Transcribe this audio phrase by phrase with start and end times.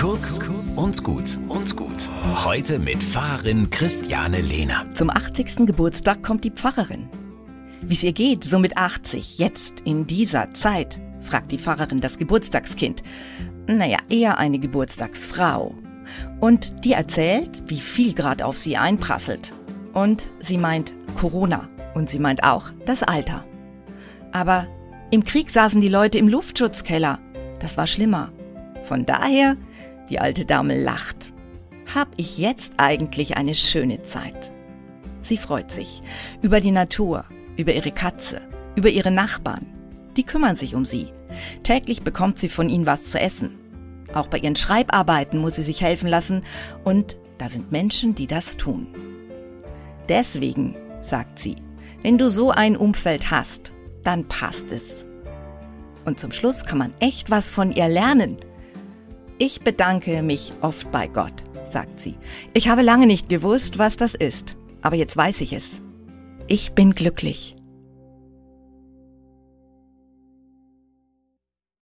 [0.00, 0.38] Kurz
[0.76, 2.08] und gut und gut.
[2.44, 4.86] Heute mit Pfarrerin Christiane Lehner.
[4.94, 5.66] Zum 80.
[5.66, 7.08] Geburtstag kommt die Pfarrerin.
[7.82, 12.16] Wie es ihr geht, so mit 80, jetzt, in dieser Zeit, fragt die Pfarrerin das
[12.16, 13.02] Geburtstagskind.
[13.66, 15.74] Naja, eher eine Geburtstagsfrau.
[16.38, 19.52] Und die erzählt, wie viel Grad auf sie einprasselt.
[19.94, 21.68] Und sie meint Corona.
[21.94, 23.44] Und sie meint auch das Alter.
[24.30, 24.68] Aber
[25.10, 27.18] im Krieg saßen die Leute im Luftschutzkeller.
[27.58, 28.30] Das war schlimmer.
[28.88, 29.54] Von daher,
[30.08, 31.30] die alte Dame lacht.
[31.94, 34.50] Hab ich jetzt eigentlich eine schöne Zeit?
[35.22, 36.00] Sie freut sich
[36.40, 37.26] über die Natur,
[37.58, 38.40] über ihre Katze,
[38.76, 39.66] über ihre Nachbarn.
[40.16, 41.08] Die kümmern sich um sie.
[41.64, 43.58] Täglich bekommt sie von ihnen was zu essen.
[44.14, 46.44] Auch bei ihren Schreibarbeiten muss sie sich helfen lassen
[46.82, 48.86] und da sind Menschen, die das tun.
[50.08, 51.56] Deswegen, sagt sie,
[52.00, 55.04] wenn du so ein Umfeld hast, dann passt es.
[56.06, 58.38] Und zum Schluss kann man echt was von ihr lernen.
[59.40, 62.16] Ich bedanke mich oft bei Gott, sagt sie.
[62.54, 65.80] Ich habe lange nicht gewusst, was das ist, aber jetzt weiß ich es.
[66.48, 67.54] Ich bin glücklich.